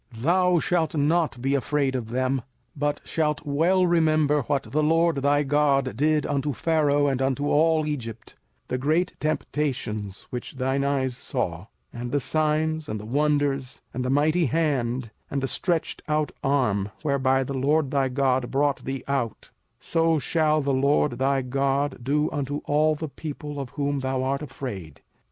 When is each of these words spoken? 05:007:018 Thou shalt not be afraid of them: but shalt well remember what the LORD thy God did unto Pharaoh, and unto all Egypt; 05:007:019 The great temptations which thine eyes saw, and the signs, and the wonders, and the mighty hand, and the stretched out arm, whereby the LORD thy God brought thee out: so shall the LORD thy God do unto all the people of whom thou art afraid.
05:007:018 0.15 0.21
Thou 0.23 0.57
shalt 0.59 0.95
not 0.95 1.41
be 1.43 1.53
afraid 1.53 1.93
of 1.93 2.09
them: 2.09 2.41
but 2.75 3.01
shalt 3.05 3.45
well 3.45 3.85
remember 3.85 4.41
what 4.47 4.63
the 4.63 4.81
LORD 4.81 5.17
thy 5.17 5.43
God 5.43 5.95
did 5.95 6.25
unto 6.25 6.53
Pharaoh, 6.53 7.05
and 7.05 7.21
unto 7.21 7.47
all 7.47 7.85
Egypt; 7.85 8.35
05:007:019 8.67 8.67
The 8.69 8.77
great 8.79 9.13
temptations 9.19 10.23
which 10.31 10.53
thine 10.53 10.83
eyes 10.83 11.15
saw, 11.15 11.67
and 11.93 12.11
the 12.11 12.19
signs, 12.19 12.89
and 12.89 12.99
the 12.99 13.05
wonders, 13.05 13.81
and 13.93 14.03
the 14.03 14.09
mighty 14.09 14.47
hand, 14.47 15.11
and 15.29 15.39
the 15.39 15.47
stretched 15.47 16.01
out 16.07 16.31
arm, 16.43 16.89
whereby 17.03 17.43
the 17.43 17.53
LORD 17.53 17.91
thy 17.91 18.09
God 18.09 18.49
brought 18.49 18.83
thee 18.83 19.03
out: 19.07 19.51
so 19.79 20.17
shall 20.17 20.61
the 20.63 20.73
LORD 20.73 21.19
thy 21.19 21.43
God 21.43 21.99
do 22.03 22.27
unto 22.31 22.61
all 22.65 22.95
the 22.95 23.07
people 23.07 23.59
of 23.59 23.69
whom 23.77 23.99
thou 23.99 24.23
art 24.23 24.41
afraid. 24.41 25.03